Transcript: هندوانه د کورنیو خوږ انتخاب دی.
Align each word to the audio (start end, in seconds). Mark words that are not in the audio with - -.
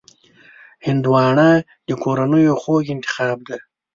هندوانه 0.87 1.49
د 1.87 1.89
کورنیو 2.03 2.59
خوږ 2.61 2.85
انتخاب 2.95 3.37
دی. 3.47 3.59